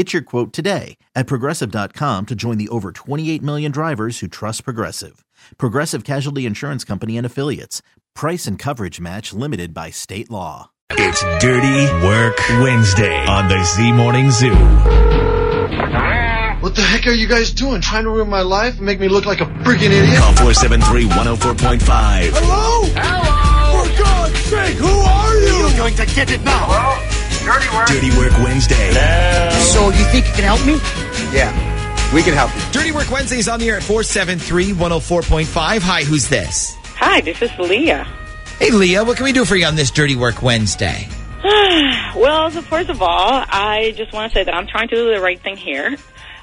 Get 0.00 0.14
your 0.14 0.22
quote 0.22 0.54
today 0.54 0.96
at 1.14 1.26
progressive.com 1.26 2.24
to 2.24 2.34
join 2.34 2.56
the 2.56 2.70
over 2.70 2.90
28 2.90 3.42
million 3.42 3.70
drivers 3.70 4.20
who 4.20 4.28
trust 4.28 4.64
Progressive. 4.64 5.26
Progressive 5.58 6.04
Casualty 6.04 6.46
Insurance 6.46 6.84
Company 6.84 7.18
and 7.18 7.26
Affiliates. 7.26 7.82
Price 8.14 8.46
and 8.46 8.58
coverage 8.58 8.98
match 8.98 9.34
limited 9.34 9.74
by 9.74 9.90
state 9.90 10.30
law. 10.30 10.70
It's 10.92 11.20
Dirty 11.44 11.84
Work 12.02 12.38
Wednesday 12.62 13.26
on 13.26 13.48
the 13.48 13.62
Z 13.62 13.92
Morning 13.92 14.30
Zoo. 14.30 14.54
What 16.62 16.76
the 16.76 16.82
heck 16.82 17.06
are 17.06 17.12
you 17.12 17.28
guys 17.28 17.52
doing? 17.52 17.82
Trying 17.82 18.04
to 18.04 18.10
ruin 18.10 18.30
my 18.30 18.40
life 18.40 18.78
and 18.78 18.86
make 18.86 19.00
me 19.00 19.08
look 19.08 19.26
like 19.26 19.42
a 19.42 19.46
freaking 19.64 19.90
idiot? 19.90 20.16
Call 20.16 20.32
473 20.54 21.08
104.5. 21.08 22.30
Hello? 22.32 22.88
Hello? 22.96 23.84
For 23.84 24.02
God's 24.02 24.38
sake, 24.38 24.76
who 24.76 24.86
are 24.86 25.36
you? 25.36 25.68
You're 25.68 25.76
going 25.76 25.94
to 25.96 26.06
get 26.06 26.30
it 26.30 26.42
now. 26.42 26.99
Dirty 27.44 27.74
work. 27.74 27.86
Dirty 27.88 28.10
Work 28.18 28.32
Wednesday. 28.44 28.92
So 29.72 29.86
you 29.86 30.04
think 30.12 30.26
you 30.26 30.32
can 30.34 30.44
help 30.44 30.64
me? 30.66 30.74
Yeah, 31.34 31.50
we 32.14 32.22
can 32.22 32.34
help 32.34 32.54
you. 32.54 32.60
Dirty 32.70 32.92
Work 32.92 33.10
Wednesday 33.10 33.38
is 33.38 33.48
on 33.48 33.60
the 33.60 33.68
air 33.70 33.78
at 33.78 33.82
473 33.82 34.72
104.5. 34.72 35.80
Hi, 35.80 36.02
who's 36.02 36.28
this? 36.28 36.76
Hi, 36.96 37.22
this 37.22 37.40
is 37.40 37.50
Leah. 37.58 38.04
Hey, 38.58 38.70
Leah, 38.70 39.04
what 39.04 39.16
can 39.16 39.24
we 39.24 39.32
do 39.32 39.46
for 39.46 39.56
you 39.56 39.64
on 39.64 39.74
this 39.74 39.90
Dirty 39.90 40.16
Work 40.16 40.42
Wednesday? 40.42 41.08
well, 42.14 42.50
so 42.50 42.60
first 42.60 42.90
of 42.90 43.00
all, 43.00 43.42
I 43.48 43.94
just 43.96 44.12
want 44.12 44.30
to 44.30 44.38
say 44.38 44.44
that 44.44 44.54
I'm 44.54 44.66
trying 44.66 44.88
to 44.88 44.96
do 44.96 45.14
the 45.14 45.20
right 45.20 45.40
thing 45.40 45.56
here. 45.56 45.96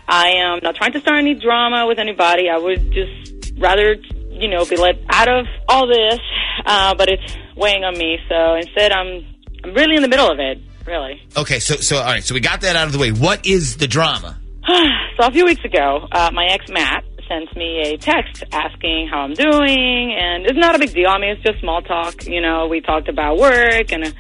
I 0.08 0.30
am 0.30 0.62
not 0.64 0.76
trying 0.76 0.94
to 0.94 1.00
start 1.00 1.20
any 1.20 1.36
drama 1.36 1.86
with 1.86 2.00
anybody. 2.00 2.50
I 2.50 2.58
would 2.58 2.92
just 2.92 3.54
rather, 3.60 3.98
you 4.32 4.48
know, 4.48 4.66
be 4.66 4.78
let 4.78 4.96
out 5.10 5.30
of 5.30 5.46
all 5.70 5.86
this, 5.86 6.20
uh, 6.66 6.96
but 6.96 7.08
it's 7.08 7.38
weighing 7.56 7.84
on 7.84 7.96
me. 8.00 8.18
So 8.28 8.56
instead, 8.56 8.92
I'm 8.92 9.24
I'm 9.64 9.74
really 9.74 9.96
in 9.96 10.02
the 10.02 10.08
middle 10.08 10.30
of 10.32 10.40
it, 10.40 10.60
really. 10.88 11.22
Okay, 11.36 11.60
so 11.60 11.76
so 11.76 11.98
all 11.98 12.06
right, 12.06 12.24
so 12.24 12.34
we 12.34 12.40
got 12.40 12.62
that 12.62 12.76
out 12.76 12.88
of 12.88 12.94
the 12.94 13.00
way. 13.00 13.12
What 13.12 13.46
is 13.46 13.78
the 13.78 13.88
drama? 13.88 14.40
so 14.68 15.28
a 15.28 15.32
few 15.32 15.46
weeks 15.46 15.64
ago, 15.64 16.08
uh, 16.12 16.32
my 16.34 16.46
ex 16.46 16.70
Matt 16.70 17.04
sent 17.28 17.56
me 17.56 17.82
a 17.82 17.98
text 17.98 18.44
asking 18.52 19.10
how 19.12 19.20
I'm 19.20 19.34
doing, 19.34 20.16
and 20.18 20.46
it's 20.46 20.58
not 20.58 20.76
a 20.76 20.80
big 20.80 20.94
deal. 20.94 21.10
I 21.10 21.20
mean, 21.20 21.32
it's 21.32 21.44
just 21.44 21.60
small 21.60 21.82
talk. 21.82 22.26
You 22.26 22.42
know, 22.42 22.68
we 22.68 22.82
talked 22.82 23.10
about 23.10 23.38
work 23.38 23.92
and 23.92 24.06
a 24.06 24.14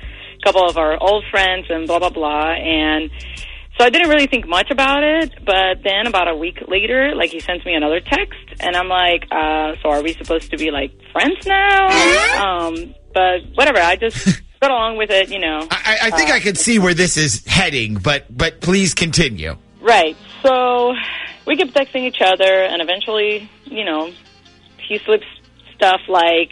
couple 0.43 0.67
of 0.69 0.77
our 0.77 1.01
old 1.01 1.23
friends 1.31 1.67
and 1.69 1.87
blah 1.87 1.99
blah 1.99 2.09
blah, 2.09 2.51
and 2.53 3.09
so 3.79 3.85
I 3.85 3.89
didn't 3.89 4.09
really 4.09 4.27
think 4.27 4.47
much 4.47 4.71
about 4.71 5.03
it. 5.03 5.33
But 5.45 5.83
then 5.83 6.07
about 6.07 6.27
a 6.27 6.35
week 6.35 6.59
later, 6.67 7.13
like 7.15 7.31
he 7.31 7.39
sends 7.39 7.65
me 7.65 7.75
another 7.75 7.99
text, 7.99 8.39
and 8.59 8.75
I'm 8.75 8.89
like, 8.89 9.25
uh, 9.31 9.75
so 9.81 9.89
are 9.89 10.03
we 10.03 10.13
supposed 10.13 10.51
to 10.51 10.57
be 10.57 10.71
like 10.71 10.91
friends 11.11 11.45
now? 11.45 11.87
Um, 12.37 12.93
but 13.13 13.41
whatever, 13.55 13.79
I 13.79 13.95
just. 13.95 14.41
Got 14.59 14.71
along 14.71 14.97
with 14.97 15.09
it, 15.09 15.29
you 15.29 15.39
know. 15.39 15.67
I, 15.69 15.97
I 16.03 16.09
think 16.11 16.29
Uh, 16.29 16.35
I 16.35 16.39
can 16.39 16.55
see 16.55 16.79
where 16.79 16.93
this 16.93 17.17
is 17.17 17.45
heading, 17.45 17.95
but 17.95 18.25
but 18.35 18.61
please 18.61 18.93
continue. 18.93 19.55
Right. 19.81 20.17
So 20.43 20.93
we 21.45 21.55
kept 21.55 21.73
texting 21.73 22.01
each 22.07 22.21
other, 22.21 22.63
and 22.63 22.81
eventually, 22.81 23.49
you 23.65 23.85
know, 23.85 24.11
he 24.87 24.97
slips 24.99 25.25
stuff 25.75 26.01
like, 26.07 26.51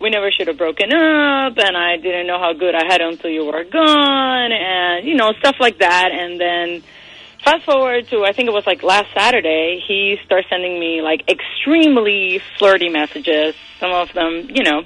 we 0.00 0.10
never 0.10 0.30
should 0.30 0.46
have 0.46 0.58
broken 0.58 0.92
up, 0.92 1.58
and 1.58 1.76
I 1.76 1.96
didn't 1.96 2.26
know 2.26 2.38
how 2.38 2.52
good 2.52 2.74
I 2.74 2.84
had 2.84 3.00
until 3.00 3.30
you 3.30 3.44
were 3.44 3.64
gone, 3.64 4.52
and, 4.52 5.06
you 5.06 5.14
know, 5.14 5.32
stuff 5.40 5.56
like 5.58 5.78
that. 5.78 6.10
And 6.12 6.40
then 6.40 6.82
fast 7.42 7.64
forward 7.64 8.08
to, 8.10 8.24
I 8.24 8.32
think 8.32 8.48
it 8.48 8.52
was 8.52 8.66
like 8.66 8.82
last 8.82 9.12
Saturday, 9.14 9.82
he 9.86 10.18
starts 10.24 10.48
sending 10.50 10.78
me 10.78 11.02
like 11.02 11.28
extremely 11.28 12.40
flirty 12.58 12.88
messages, 12.88 13.54
some 13.80 13.90
of 13.90 14.12
them, 14.12 14.48
you 14.50 14.62
know, 14.62 14.82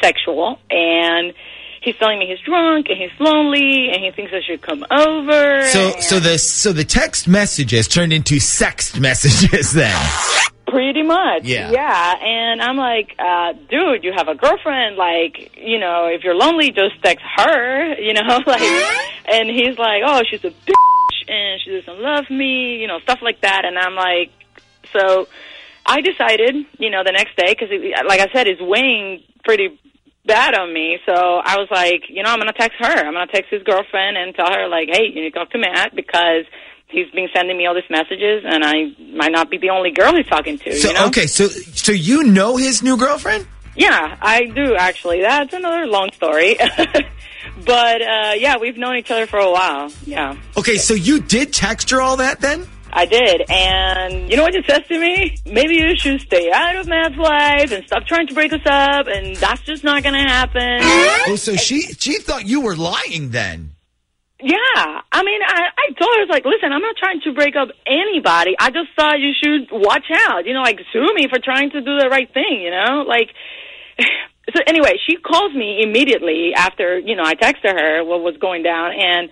sexual, 0.00 0.58
and 0.70 1.34
he's 1.80 1.96
telling 1.96 2.18
me 2.18 2.26
he's 2.26 2.40
drunk 2.40 2.86
and 2.88 2.98
he's 2.98 3.10
lonely 3.18 3.90
and 3.90 4.04
he 4.04 4.10
thinks 4.10 4.32
I 4.32 4.40
should 4.46 4.62
come 4.62 4.84
over. 4.90 5.66
So 5.68 5.92
so 6.00 6.20
the 6.20 6.38
so 6.38 6.72
the 6.72 6.84
text 6.84 7.26
messages 7.26 7.88
turned 7.88 8.12
into 8.12 8.36
sext 8.36 9.00
messages 9.00 9.72
then. 9.74 9.96
Pretty 10.66 11.02
much. 11.02 11.44
Yeah. 11.44 11.70
Yeah. 11.72 12.14
And 12.22 12.62
I'm 12.62 12.76
like, 12.76 13.16
uh, 13.18 13.54
dude, 13.68 14.04
you 14.04 14.12
have 14.12 14.28
a 14.28 14.36
girlfriend. 14.36 14.96
Like, 14.96 15.56
you 15.56 15.80
know, 15.80 16.06
if 16.06 16.22
you're 16.22 16.36
lonely, 16.36 16.70
just 16.70 17.02
text 17.02 17.24
her, 17.36 17.94
you 17.98 18.14
know, 18.14 18.22
like, 18.46 18.62
and 19.26 19.48
he's 19.48 19.76
like, 19.78 20.02
oh, 20.06 20.22
she's 20.30 20.44
a 20.44 20.50
bitch 20.50 21.28
and 21.28 21.60
she 21.60 21.80
doesn't 21.80 22.00
love 22.00 22.30
me, 22.30 22.76
you 22.76 22.86
know, 22.86 23.00
stuff 23.00 23.20
like 23.20 23.40
that. 23.40 23.64
And 23.64 23.76
I'm 23.78 23.96
like, 23.96 24.30
so 24.92 25.26
I 25.86 26.02
decided, 26.02 26.54
you 26.78 26.90
know, 26.90 27.02
the 27.02 27.12
next 27.12 27.36
day, 27.36 27.52
because 27.52 27.70
like 28.06 28.20
I 28.20 28.28
said, 28.32 28.46
it's 28.46 28.60
weighing 28.60 29.24
pretty 29.42 29.79
bad 30.26 30.54
on 30.54 30.72
me. 30.72 30.98
So 31.06 31.12
I 31.12 31.56
was 31.56 31.68
like, 31.70 32.02
you 32.08 32.22
know, 32.22 32.30
I'm 32.30 32.38
going 32.38 32.52
to 32.52 32.58
text 32.58 32.76
her. 32.80 32.86
I'm 33.06 33.12
going 33.14 33.26
to 33.26 33.32
text 33.32 33.50
his 33.50 33.62
girlfriend 33.62 34.16
and 34.16 34.34
tell 34.34 34.50
her, 34.52 34.68
like, 34.68 34.88
hey, 34.90 35.04
you 35.04 35.22
need 35.22 35.32
to 35.32 35.38
talk 35.38 35.50
to 35.50 35.58
Matt 35.58 35.94
because 35.94 36.44
he's 36.88 37.10
been 37.12 37.28
sending 37.34 37.56
me 37.56 37.66
all 37.66 37.74
these 37.74 37.88
messages 37.90 38.42
and 38.44 38.64
I 38.64 38.92
might 39.14 39.32
not 39.32 39.50
be 39.50 39.58
the 39.58 39.70
only 39.70 39.92
girl 39.92 40.14
he's 40.14 40.26
talking 40.26 40.58
to, 40.58 40.72
So 40.74 40.88
you 40.88 40.94
know? 40.94 41.06
okay, 41.06 41.26
so 41.26 41.46
so 41.46 41.92
you 41.92 42.24
know 42.24 42.56
his 42.56 42.82
new 42.82 42.96
girlfriend? 42.96 43.46
Yeah, 43.76 44.16
I 44.20 44.46
do 44.46 44.74
actually. 44.74 45.20
That's 45.22 45.54
another 45.54 45.86
long 45.86 46.10
story. 46.12 46.56
but 47.64 48.02
uh 48.02 48.32
yeah, 48.36 48.56
we've 48.58 48.76
known 48.76 48.96
each 48.96 49.10
other 49.12 49.26
for 49.26 49.38
a 49.38 49.50
while. 49.50 49.92
Yeah. 50.04 50.36
Okay, 50.56 50.76
so 50.78 50.94
you 50.94 51.20
did 51.20 51.52
text 51.52 51.90
her 51.90 52.00
all 52.00 52.16
that 52.16 52.40
then? 52.40 52.66
I 52.92 53.06
did. 53.06 53.44
And 53.48 54.30
you 54.30 54.36
know 54.36 54.42
what 54.42 54.54
it 54.54 54.64
says 54.66 54.86
to 54.88 54.98
me? 54.98 55.36
Maybe 55.46 55.74
you 55.74 55.96
should 55.96 56.20
stay 56.20 56.50
out 56.52 56.76
of 56.76 56.86
Matt's 56.86 57.16
life 57.16 57.72
and 57.72 57.84
stop 57.86 58.06
trying 58.06 58.26
to 58.28 58.34
break 58.34 58.52
us 58.52 58.64
up 58.66 59.06
and 59.06 59.36
that's 59.36 59.62
just 59.62 59.84
not 59.84 60.02
gonna 60.02 60.26
happen. 60.26 60.80
Oh, 61.28 61.36
so 61.36 61.56
she 61.56 61.82
she 61.82 62.18
thought 62.18 62.46
you 62.46 62.60
were 62.60 62.76
lying 62.76 63.30
then. 63.30 63.70
Yeah. 64.42 65.00
I 65.12 65.22
mean 65.22 65.40
I, 65.46 65.60
I 65.76 65.92
told 65.98 66.10
her 66.14 66.20
I 66.20 66.24
was 66.24 66.30
like, 66.30 66.44
listen, 66.44 66.72
I'm 66.72 66.82
not 66.82 66.96
trying 66.96 67.20
to 67.22 67.32
break 67.32 67.56
up 67.56 67.68
anybody. 67.86 68.54
I 68.58 68.70
just 68.70 68.90
thought 68.96 69.20
you 69.20 69.32
should 69.32 69.68
watch 69.70 70.06
out. 70.28 70.46
You 70.46 70.54
know, 70.54 70.62
like 70.62 70.80
sue 70.92 71.06
me 71.14 71.28
for 71.28 71.38
trying 71.38 71.70
to 71.70 71.80
do 71.80 71.98
the 71.98 72.08
right 72.10 72.32
thing, 72.32 72.60
you 72.60 72.70
know? 72.70 73.04
Like 73.06 73.30
so 74.54 74.62
anyway, 74.66 74.98
she 75.06 75.16
calls 75.16 75.54
me 75.54 75.80
immediately 75.82 76.52
after, 76.56 76.98
you 76.98 77.16
know, 77.16 77.24
I 77.24 77.34
texted 77.34 77.72
her 77.72 78.04
what 78.04 78.22
was 78.22 78.36
going 78.38 78.62
down 78.62 78.92
and 78.98 79.30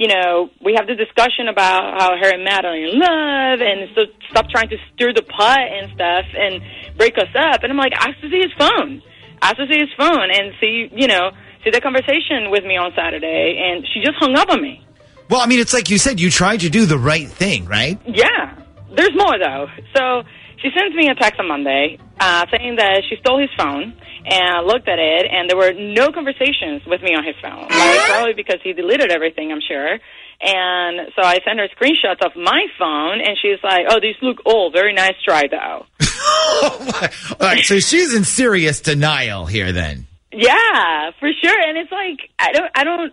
you 0.00 0.08
know, 0.08 0.48
we 0.64 0.72
have 0.80 0.86
the 0.86 0.96
discussion 0.96 1.46
about 1.52 2.00
how 2.00 2.16
her 2.16 2.32
and 2.32 2.42
Matt 2.42 2.64
are 2.64 2.74
in 2.74 2.98
love 2.98 3.60
and 3.60 3.86
so 3.94 4.08
stop 4.30 4.48
trying 4.48 4.70
to 4.70 4.78
stir 4.88 5.12
the 5.12 5.20
pot 5.20 5.60
and 5.60 5.92
stuff 5.92 6.24
and 6.32 6.62
break 6.96 7.18
us 7.18 7.28
up. 7.36 7.62
And 7.62 7.70
I'm 7.70 7.76
like, 7.76 7.92
I 7.92 8.08
have 8.08 8.20
to 8.22 8.30
see 8.30 8.40
his 8.40 8.52
phone. 8.56 9.02
I 9.42 9.48
have 9.48 9.58
to 9.58 9.66
see 9.68 9.78
his 9.78 9.92
phone 9.98 10.32
and 10.32 10.54
see, 10.58 10.88
you 10.96 11.06
know, 11.06 11.32
see 11.62 11.68
the 11.68 11.82
conversation 11.82 12.48
with 12.48 12.64
me 12.64 12.78
on 12.78 12.92
Saturday. 12.96 13.60
And 13.60 13.86
she 13.92 14.00
just 14.00 14.16
hung 14.16 14.34
up 14.38 14.48
on 14.48 14.62
me. 14.62 14.82
Well, 15.28 15.42
I 15.42 15.46
mean, 15.46 15.60
it's 15.60 15.74
like 15.74 15.90
you 15.90 15.98
said, 15.98 16.18
you 16.18 16.30
tried 16.30 16.60
to 16.60 16.70
do 16.70 16.86
the 16.86 16.98
right 16.98 17.28
thing, 17.28 17.66
right? 17.66 18.00
Yeah. 18.06 18.56
There's 18.96 19.14
more, 19.14 19.36
though. 19.38 19.66
So 19.94 20.22
she 20.62 20.70
sends 20.74 20.96
me 20.96 21.08
a 21.10 21.14
text 21.14 21.38
on 21.38 21.46
Monday 21.46 21.98
uh, 22.18 22.46
saying 22.50 22.76
that 22.76 23.02
she 23.06 23.16
stole 23.20 23.38
his 23.38 23.50
phone 23.58 23.92
and 24.24 24.56
I 24.56 24.60
looked 24.60 24.88
at 24.88 24.98
it, 24.98 25.26
and 25.30 25.48
there 25.48 25.56
were 25.56 25.72
no 25.72 26.12
conversations 26.12 26.82
with 26.86 27.02
me 27.02 27.14
on 27.14 27.24
his 27.24 27.36
phone. 27.42 27.68
Like, 27.68 28.00
probably 28.10 28.34
because 28.34 28.60
he 28.62 28.72
deleted 28.72 29.10
everything, 29.10 29.52
I'm 29.52 29.60
sure. 29.66 29.98
And 30.42 31.12
so 31.14 31.22
I 31.22 31.38
sent 31.44 31.58
her 31.58 31.68
screenshots 31.76 32.24
of 32.24 32.34
my 32.34 32.64
phone, 32.78 33.20
and 33.20 33.36
she's 33.40 33.62
like, 33.62 33.86
"Oh, 33.90 34.00
these 34.00 34.16
look 34.22 34.38
old. 34.46 34.72
Very 34.72 34.94
nice 34.94 35.14
try, 35.22 35.42
though." 35.50 35.84
oh 36.00 37.08
All 37.40 37.46
right, 37.46 37.64
so 37.64 37.78
she's 37.78 38.14
in 38.14 38.24
serious 38.24 38.80
denial 38.80 39.44
here 39.44 39.72
then. 39.72 40.06
Yeah, 40.32 41.10
for 41.18 41.28
sure. 41.42 41.60
And 41.60 41.76
it's 41.76 41.92
like 41.92 42.30
I 42.38 42.52
don't, 42.52 42.70
I 42.74 42.84
don't. 42.84 43.12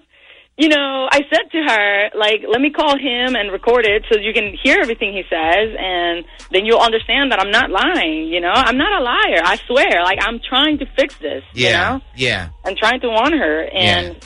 You 0.57 0.69
know, 0.69 1.07
I 1.11 1.19
said 1.31 1.51
to 1.51 1.59
her, 1.67 2.09
like, 2.17 2.41
let 2.49 2.59
me 2.59 2.71
call 2.71 2.97
him 2.97 3.35
and 3.35 3.51
record 3.51 3.85
it 3.85 4.05
so 4.11 4.19
you 4.19 4.33
can 4.33 4.55
hear 4.63 4.77
everything 4.81 5.13
he 5.13 5.21
says, 5.29 5.75
and 5.77 6.25
then 6.51 6.65
you'll 6.65 6.81
understand 6.81 7.31
that 7.31 7.39
I'm 7.39 7.51
not 7.51 7.69
lying, 7.69 8.27
you 8.27 8.41
know? 8.41 8.51
I'm 8.53 8.77
not 8.77 8.99
a 8.99 9.03
liar, 9.03 9.41
I 9.45 9.57
swear. 9.67 10.03
Like, 10.03 10.17
I'm 10.21 10.39
trying 10.39 10.79
to 10.79 10.85
fix 10.97 11.15
this, 11.19 11.43
Yeah. 11.53 11.67
you 11.67 11.73
know? 11.99 12.05
Yeah. 12.15 12.49
I'm 12.65 12.75
trying 12.75 12.99
to 13.01 13.07
warn 13.07 13.33
her, 13.37 13.69
and 13.71 14.17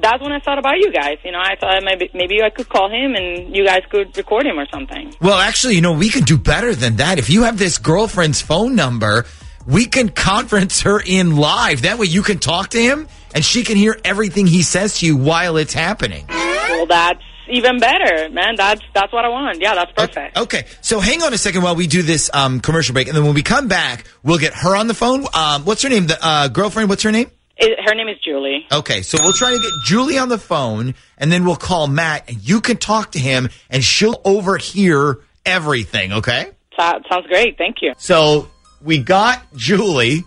that's 0.00 0.22
when 0.22 0.32
I 0.32 0.38
thought 0.38 0.58
about 0.58 0.76
you 0.78 0.92
guys. 0.92 1.18
You 1.24 1.32
know, 1.32 1.40
I 1.40 1.56
thought 1.60 1.82
maybe 1.84 2.08
maybe 2.14 2.42
I 2.42 2.48
could 2.50 2.68
call 2.68 2.88
him 2.88 3.14
and 3.14 3.54
you 3.54 3.66
guys 3.66 3.82
could 3.90 4.16
record 4.16 4.46
him 4.46 4.58
or 4.58 4.66
something. 4.72 5.14
Well, 5.20 5.38
actually, 5.38 5.74
you 5.74 5.82
know, 5.82 5.92
we 5.92 6.08
can 6.08 6.22
do 6.22 6.38
better 6.38 6.74
than 6.74 6.96
that. 6.96 7.18
If 7.18 7.28
you 7.28 7.42
have 7.42 7.58
this 7.58 7.76
girlfriend's 7.76 8.40
phone 8.40 8.74
number, 8.74 9.26
we 9.66 9.84
can 9.86 10.08
conference 10.08 10.80
her 10.82 10.98
in 11.04 11.36
live. 11.36 11.82
That 11.82 11.98
way 11.98 12.06
you 12.06 12.22
can 12.22 12.38
talk 12.38 12.68
to 12.70 12.80
him 12.80 13.06
and 13.34 13.44
she 13.44 13.64
can 13.64 13.76
hear 13.76 13.98
everything 14.04 14.46
he 14.46 14.62
says 14.62 14.98
to 14.98 15.06
you 15.06 15.16
while 15.16 15.56
it's 15.56 15.72
happening. 15.72 16.26
Well, 16.28 16.86
that's 16.86 17.22
even 17.48 17.78
better, 17.78 18.28
man. 18.30 18.54
That's 18.56 18.82
that's 18.94 19.12
what 19.12 19.24
I 19.24 19.28
want. 19.28 19.60
Yeah, 19.60 19.74
that's 19.74 19.92
perfect. 19.92 20.36
Okay, 20.36 20.64
so 20.80 21.00
hang 21.00 21.22
on 21.22 21.32
a 21.32 21.38
second 21.38 21.62
while 21.62 21.76
we 21.76 21.86
do 21.86 22.02
this 22.02 22.30
um, 22.32 22.60
commercial 22.60 22.92
break, 22.92 23.08
and 23.08 23.16
then 23.16 23.24
when 23.24 23.34
we 23.34 23.42
come 23.42 23.68
back, 23.68 24.06
we'll 24.22 24.38
get 24.38 24.54
her 24.54 24.76
on 24.76 24.86
the 24.86 24.94
phone. 24.94 25.26
Um, 25.34 25.64
what's 25.64 25.82
her 25.82 25.88
name? 25.88 26.06
The 26.06 26.18
uh, 26.20 26.48
girlfriend. 26.48 26.88
What's 26.88 27.02
her 27.02 27.12
name? 27.12 27.30
It, 27.56 27.78
her 27.84 27.94
name 27.94 28.08
is 28.08 28.16
Julie. 28.24 28.66
Okay, 28.72 29.02
so 29.02 29.18
we'll 29.22 29.34
try 29.34 29.50
to 29.50 29.58
get 29.58 29.70
Julie 29.84 30.18
on 30.18 30.28
the 30.28 30.38
phone, 30.38 30.94
and 31.18 31.30
then 31.30 31.44
we'll 31.44 31.56
call 31.56 31.86
Matt, 31.86 32.28
and 32.28 32.38
you 32.46 32.60
can 32.60 32.76
talk 32.76 33.12
to 33.12 33.18
him, 33.18 33.50
and 33.70 33.84
she'll 33.84 34.20
overhear 34.24 35.18
everything. 35.44 36.12
Okay. 36.12 36.50
So, 36.78 37.00
sounds 37.10 37.26
great. 37.26 37.58
Thank 37.58 37.76
you. 37.82 37.92
So 37.98 38.48
we 38.80 38.98
got 38.98 39.42
Julie, 39.54 40.24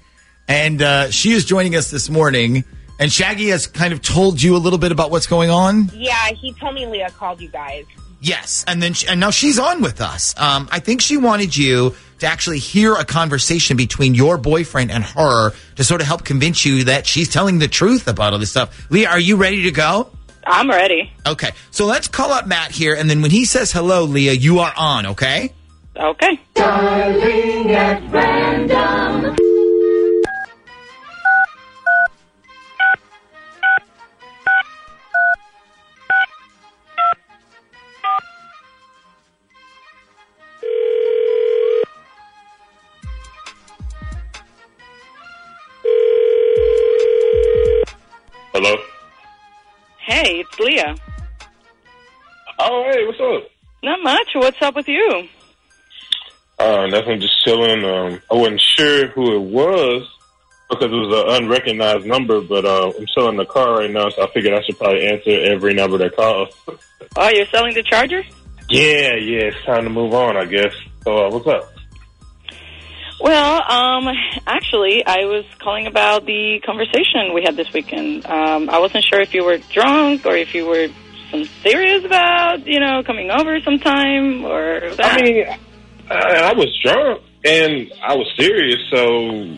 and 0.48 0.82
uh, 0.82 1.10
she 1.10 1.32
is 1.32 1.46
joining 1.46 1.76
us 1.76 1.90
this 1.90 2.10
morning. 2.10 2.64
And 3.00 3.12
Shaggy 3.12 3.50
has 3.50 3.68
kind 3.68 3.94
of 3.94 4.02
told 4.02 4.42
you 4.42 4.56
a 4.56 4.60
little 4.60 4.80
bit 4.80 4.92
about 4.92 5.12
what's 5.12 5.28
going 5.28 5.50
on. 5.50 5.92
Yeah, 5.94 6.28
he 6.30 6.54
told 6.54 6.76
me 6.76 6.86
Leah 6.86 7.12
called 7.12 7.42
you 7.42 7.50
guys. 7.50 7.86
Yes, 8.22 8.64
and 8.68 8.82
then 8.82 8.94
she, 8.94 9.08
and 9.08 9.20
now 9.20 9.30
she's 9.30 9.60
on 9.60 9.82
with 9.82 10.02
us. 10.02 10.34
Um, 10.40 10.68
I 10.72 10.80
think 10.80 11.02
she 11.02 11.18
wanted 11.18 11.56
you 11.56 11.96
to 12.20 12.26
actually 12.26 12.60
hear 12.60 12.96
a 12.96 13.06
conversation 13.06 13.78
between 13.78 14.16
your 14.16 14.38
boyfriend 14.38 14.90
and 14.90 15.04
her 15.04 15.52
to 15.76 15.84
sort 15.84 16.02
of 16.02 16.08
help 16.08 16.24
convince 16.24 16.66
you 16.66 16.86
that 16.86 17.06
she's 17.06 17.30
telling 17.30 17.60
the 17.60 17.68
truth 17.68 18.08
about 18.08 18.34
all 18.34 18.40
this 18.40 18.52
stuff. 18.52 18.90
Leah, 18.90 19.10
are 19.10 19.20
you 19.20 19.36
ready 19.36 19.64
to 19.64 19.72
go? 19.72 20.10
I'm 20.48 20.70
ready. 20.70 21.12
Okay, 21.26 21.52
so 21.72 21.86
let's 21.86 22.08
call 22.08 22.32
up 22.32 22.48
Matt 22.48 22.72
here, 22.72 22.96
and 22.96 23.10
then 23.10 23.22
when 23.22 23.32
he 23.32 23.46
says 23.46 23.72
hello, 23.72 24.06
Leah, 24.06 24.34
you 24.34 24.60
are 24.60 24.74
on. 24.76 25.06
Okay. 25.08 25.52
Okay. 25.98 26.40
Darling 26.54 27.72
at 27.72 28.12
random. 28.12 29.36
Leah. 50.66 50.96
Oh, 52.58 52.90
hey, 52.92 53.06
what's 53.06 53.20
up? 53.20 53.52
Not 53.84 54.02
much. 54.02 54.30
What's 54.34 54.60
up 54.64 54.76
with 54.76 54.88
you? 54.88 55.28
Uh, 56.58 56.88
nothing, 56.88 57.22
just 57.22 57.44
chilling. 57.44 57.86
Um, 57.86 58.20
I 58.32 58.36
wasn't 58.36 58.62
sure 58.62 59.08
who 59.10 59.36
it 59.36 59.52
was 59.52 60.10
because 60.70 60.86
it 60.86 60.96
was 60.96 61.38
an 61.38 61.44
unrecognized 61.44 62.08
number, 62.08 62.42
but 62.42 62.66
uh, 62.66 62.92
I'm 62.98 63.06
selling 63.14 63.38
the 63.38 63.46
car 63.46 63.78
right 63.78 63.92
now, 63.92 64.10
so 64.10 64.24
I 64.24 64.32
figured 64.32 64.56
I 64.56 64.64
should 64.64 64.80
probably 64.80 65.06
answer 65.06 65.30
every 65.30 65.76
number 65.76 66.00
that 66.00 66.16
calls. 66.16 66.50
Oh, 67.16 67.30
you're 67.30 67.46
selling 67.48 67.76
the 67.76 67.84
Charger? 67.84 68.24
yeah, 68.70 69.14
yeah, 69.14 69.50
it's 69.50 69.64
time 69.66 69.84
to 69.84 69.90
move 69.92 70.16
on, 70.16 70.36
I 70.36 70.46
guess. 70.46 70.74
So, 71.04 71.28
uh, 71.28 71.30
what's 71.30 71.46
up? 71.46 71.75
Well, 73.20 73.72
um, 73.72 74.14
actually, 74.46 75.06
I 75.06 75.26
was 75.26 75.46
calling 75.60 75.88
about 75.88 76.26
the 76.26 76.60
conversation 76.66 77.34
we 77.34 77.44
had 77.44 77.56
this 77.56 77.72
weekend. 77.74 78.26
Um, 78.26 78.70
I 78.70 78.80
wasn't 78.80 79.06
sure 79.06 79.22
if 79.22 79.34
you 79.34 79.46
were 79.46 79.58
drunk 79.58 80.26
or 80.26 80.36
if 80.36 80.54
you 80.54 80.66
were 80.66 80.88
some 81.32 81.46
serious 81.64 82.04
about, 82.04 82.68
you 82.68 82.80
know, 82.80 83.04
coming 83.04 83.32
over 83.32 83.60
sometime 83.62 84.44
or 84.46 84.92
that. 84.96 85.22
I 85.22 85.24
mean, 85.24 85.46
I, 86.10 86.52
I 86.52 86.54
was 86.54 86.78
drunk 86.84 87.22
and 87.44 87.92
I 88.04 88.16
was 88.16 88.32
serious, 88.38 88.80
so 88.92 89.56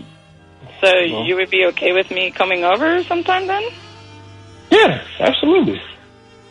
so 0.81 0.95
you 0.99 1.35
would 1.35 1.49
be 1.49 1.65
okay 1.67 1.91
with 1.93 2.11
me 2.11 2.31
coming 2.31 2.63
over 2.63 3.03
sometime 3.03 3.47
then? 3.47 3.63
yeah, 4.69 5.03
absolutely. 5.19 5.81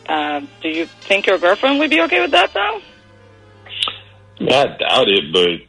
Uh, 0.07 0.41
do 0.61 0.69
you 0.69 0.85
think 0.85 1.27
your 1.27 1.37
girlfriend 1.37 1.79
would 1.79 1.89
be 1.89 2.01
okay 2.01 2.21
with 2.21 2.31
that, 2.31 2.53
though? 2.53 2.81
I 4.41 4.77
doubt 4.77 5.07
it, 5.07 5.33
but 5.33 5.66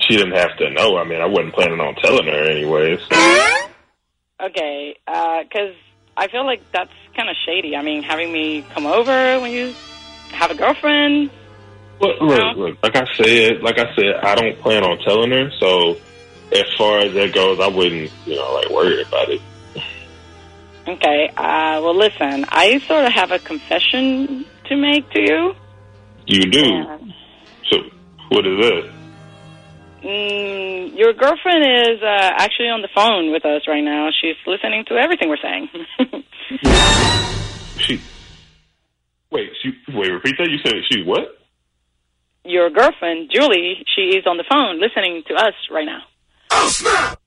she 0.00 0.16
didn't 0.16 0.36
have 0.36 0.56
to 0.58 0.70
know. 0.70 0.96
I 0.96 1.04
mean, 1.04 1.20
I 1.20 1.26
wasn't 1.26 1.54
planning 1.54 1.80
on 1.80 1.94
telling 1.96 2.26
her 2.26 2.44
anyways. 2.44 3.00
Okay, 4.40 4.96
because 5.06 5.74
I 6.16 6.28
feel 6.28 6.44
like 6.44 6.62
that's 6.72 6.92
kind 7.16 7.28
of 7.28 7.36
shady. 7.46 7.74
I 7.76 7.82
mean, 7.82 8.02
having 8.02 8.32
me 8.32 8.62
come 8.74 8.86
over 8.86 9.40
when 9.40 9.50
you 9.50 9.74
have 10.32 10.50
a 10.50 10.54
girlfriend. 10.54 11.30
Look, 12.00 12.20
look, 12.20 12.56
look, 12.56 12.78
like 12.82 12.94
I 12.94 13.04
said, 13.14 13.60
like 13.62 13.78
I 13.78 13.92
said, 13.96 14.14
I 14.22 14.36
don't 14.36 14.58
plan 14.60 14.84
on 14.84 14.98
telling 14.98 15.32
her. 15.32 15.50
So, 15.58 15.98
as 16.52 16.64
far 16.76 17.00
as 17.00 17.12
that 17.14 17.34
goes, 17.34 17.58
I 17.58 17.66
wouldn't, 17.66 18.12
you 18.24 18.36
know, 18.36 18.54
like 18.54 18.70
worry 18.70 19.02
about 19.02 19.28
it. 19.30 19.40
Okay, 20.86 21.28
uh, 21.36 21.80
well, 21.82 21.96
listen, 21.96 22.46
I 22.48 22.78
sort 22.86 23.04
of 23.04 23.12
have 23.12 23.32
a 23.32 23.38
confession 23.40 24.46
to 24.66 24.76
make 24.76 25.10
to 25.10 25.20
you. 25.20 25.54
You 26.26 26.50
do. 26.50 26.84
So, 27.70 27.78
what 28.28 28.46
is 28.46 28.58
that? 28.60 28.97
Mm, 30.02 30.96
your 30.96 31.12
girlfriend 31.12 31.64
is 31.64 32.02
uh, 32.02 32.30
actually 32.38 32.68
on 32.68 32.82
the 32.82 32.88
phone 32.94 33.32
with 33.32 33.44
us 33.44 33.62
right 33.66 33.82
now. 33.82 34.10
She's 34.20 34.36
listening 34.46 34.84
to 34.88 34.94
everything 34.94 35.28
we're 35.28 35.42
saying. 35.42 35.68
She. 37.78 38.00
Wait, 39.30 39.50
she. 39.62 39.70
Wait, 39.94 40.08
repeat 40.08 40.34
that. 40.38 40.50
You 40.50 40.58
said 40.64 40.74
she 40.90 41.04
what? 41.04 41.38
your 42.48 42.70
girlfriend, 42.70 43.30
Julie, 43.32 43.84
she 43.94 44.16
is 44.16 44.26
on 44.26 44.38
the 44.38 44.44
phone 44.48 44.80
listening 44.80 45.22
to 45.28 45.34
us 45.34 45.54
right 45.70 45.84
now. 45.84 46.00
Oh, 46.50 46.68
snap! 46.68 47.20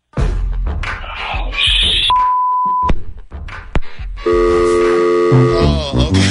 Oh, 4.25 6.07
okay. 6.09 6.21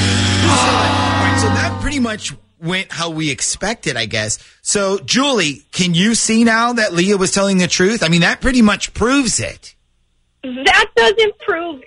So, 0.43 0.73
right, 0.73 1.39
so 1.41 1.49
that 1.49 1.79
pretty 1.81 2.01
much 2.01 2.35
went 2.61 2.93
how 2.93 3.11
we 3.11 3.31
expected, 3.31 3.97
I 3.97 4.07
guess. 4.07 4.39
So, 4.63 4.99
Julie, 4.99 5.63
can 5.73 5.95
you 5.95 6.15
see 6.15 6.45
now 6.45 6.75
that 6.75 6.93
Leah 6.93 7.17
was 7.17 7.33
telling 7.33 7.59
the 7.59 7.67
truth? 7.67 8.03
I 8.03 8.09
mean, 8.09 8.21
that 8.21 8.41
pretty 8.41 8.63
much 8.63 8.95
proves 8.95 9.41
it. 9.41 9.75
That 10.43 10.91
doesn't 10.95 11.39
prove. 11.39 11.83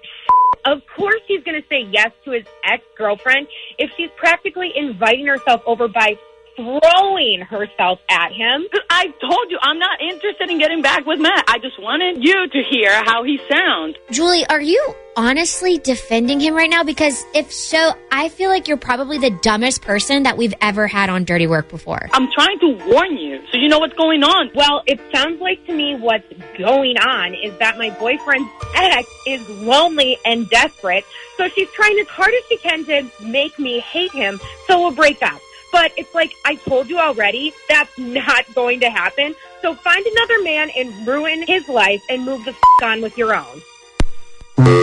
Of 0.66 0.81
course, 0.95 1.21
he's 1.28 1.44
going 1.44 1.62
to 1.62 1.68
say 1.68 1.88
yes 1.92 2.12
to 2.26 2.31
his 2.31 2.45
ex 2.64 2.83
girlfriend 2.97 3.47
if 3.78 3.92
she's 3.97 4.09
practically 4.18 4.71
inviting 4.76 5.26
herself 5.26 5.62
over 5.66 5.88
by 5.88 6.18
throwing 6.56 7.42
herself 7.42 8.00
at 8.09 8.31
him. 8.31 8.66
I 8.90 9.07
told 9.19 9.50
you 9.50 9.57
I'm 9.62 9.80
not 9.80 10.00
interested 10.02 10.50
in 10.50 10.59
getting 10.59 10.81
back 10.81 11.06
with 11.06 11.19
Matt. 11.19 11.45
I 11.47 11.57
just 11.59 11.81
wanted 11.81 12.24
you 12.24 12.47
to 12.47 12.64
hear 12.69 12.92
how 13.06 13.24
he 13.24 13.40
sounds. 13.50 13.95
Julie, 14.12 14.45
are 14.47 14.62
you 14.62 14.95
honestly 15.16 15.78
defending 15.78 16.40
him 16.40 16.56
right 16.56 16.70
now? 16.70 16.84
Because 16.84 17.24
if 17.34 17.52
so, 17.52 17.94
I 18.12 18.30
feel 18.30 18.50
like 18.50 18.68
you're 18.68 18.78
probably 18.78 19.18
the 19.18 19.30
dumbest 19.42 19.82
person 19.82 20.24
that 20.24 20.38
we've 20.38 20.54
ever 20.62 20.88
had 20.88 21.10
on 21.10 21.24
Dirty 21.24 21.48
Work 21.48 21.70
before. 21.70 22.10
I'm 22.14 22.32
trying 22.32 22.60
to 22.60 22.80
warn 22.88 23.18
you 23.18 23.42
so 23.52 23.58
you 23.58 23.70
know 23.70 23.80
what's 23.80 23.94
going 23.94 24.24
on. 24.24 24.52
Well, 24.56 24.84
it 24.86 25.00
sounds 25.14 25.42
like 25.42 25.66
to 25.68 25.74
me 25.74 25.96
what's 25.96 26.26
going 26.58 26.98
on 26.98 27.34
is 27.34 27.58
that 27.60 27.78
my 27.78 27.90
boyfriend's 27.92 28.50
ex 28.76 29.08
is 29.28 29.48
lonely 29.50 30.18
and 30.26 30.50
desperate, 30.50 31.06
so 31.38 31.48
she's 31.50 31.70
trying 31.72 31.98
as 32.00 32.08
hard 32.08 32.34
as 32.34 32.44
she 32.50 32.58
can 32.58 32.86
to 32.86 33.10
make 33.24 33.58
me 33.60 33.80
hate 33.80 34.12
him, 34.12 34.40
so 34.68 34.80
we'll 34.80 34.92
break 34.92 35.22
up. 35.22 35.40
But 35.72 35.92
it's 35.98 36.14
like 36.14 36.32
I 36.46 36.56
told 36.56 36.88
you 36.90 37.00
already, 37.00 37.52
that's 37.68 37.98
not 37.98 38.46
going 38.54 38.80
to 38.82 38.90
happen. 38.92 39.36
So 39.62 39.74
find 39.74 40.06
another 40.06 40.44
man 40.44 40.70
and 40.78 41.08
ruin 41.08 41.44
his 41.48 41.68
life 41.68 42.02
and 42.10 42.24
move 42.26 42.46
the 42.46 42.52
f- 42.52 42.84
on 42.84 43.02
with 43.02 43.18
your 43.18 43.34
own. 43.34 44.82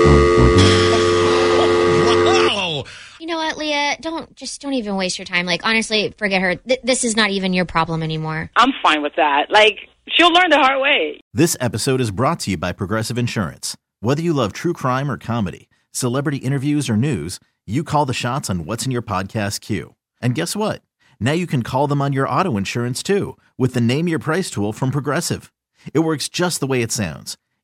You 3.20 3.26
know 3.26 3.36
what, 3.36 3.58
Leah? 3.58 3.98
Don't 4.00 4.34
just 4.34 4.62
don't 4.62 4.72
even 4.72 4.96
waste 4.96 5.18
your 5.18 5.26
time. 5.26 5.44
Like 5.44 5.60
honestly, 5.62 6.14
forget 6.16 6.40
her. 6.40 6.54
Th- 6.54 6.80
this 6.82 7.04
is 7.04 7.16
not 7.16 7.28
even 7.28 7.52
your 7.52 7.66
problem 7.66 8.02
anymore. 8.02 8.50
I'm 8.56 8.72
fine 8.82 9.02
with 9.02 9.12
that. 9.16 9.50
Like, 9.50 9.90
she'll 10.08 10.32
learn 10.32 10.48
the 10.48 10.56
hard 10.56 10.80
way. 10.80 11.20
This 11.34 11.54
episode 11.60 12.00
is 12.00 12.10
brought 12.10 12.40
to 12.40 12.52
you 12.52 12.56
by 12.56 12.72
Progressive 12.72 13.18
Insurance. 13.18 13.76
Whether 14.00 14.22
you 14.22 14.32
love 14.32 14.54
true 14.54 14.72
crime 14.72 15.10
or 15.10 15.18
comedy, 15.18 15.68
celebrity 15.92 16.38
interviews 16.38 16.88
or 16.88 16.96
news, 16.96 17.38
you 17.66 17.84
call 17.84 18.06
the 18.06 18.14
shots 18.14 18.48
on 18.48 18.64
what's 18.64 18.86
in 18.86 18.90
your 18.90 19.02
podcast 19.02 19.60
queue. 19.60 19.96
And 20.22 20.34
guess 20.34 20.56
what? 20.56 20.80
Now 21.20 21.32
you 21.32 21.46
can 21.46 21.62
call 21.62 21.86
them 21.88 22.00
on 22.00 22.14
your 22.14 22.26
auto 22.26 22.56
insurance 22.56 23.02
too 23.02 23.36
with 23.58 23.74
the 23.74 23.82
Name 23.82 24.08
Your 24.08 24.18
Price 24.18 24.50
tool 24.50 24.72
from 24.72 24.90
Progressive. 24.90 25.52
It 25.92 25.98
works 26.00 26.30
just 26.30 26.60
the 26.60 26.66
way 26.66 26.80
it 26.80 26.90
sounds. 26.90 27.36